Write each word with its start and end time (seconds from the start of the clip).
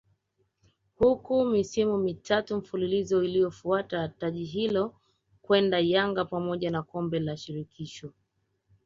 huku 0.95 1.45
misimu 1.45 1.97
mitatu 1.97 2.57
mfululizo 2.57 3.23
iliyofuata 3.23 4.07
taji 4.07 4.45
hilo 4.45 4.95
kwenda 5.41 5.79
Yanga 5.79 6.25
pamoja 6.25 6.69
na 6.71 6.83
Kombe 6.83 7.19
la 7.19 7.37
Shirikisho 7.37 8.11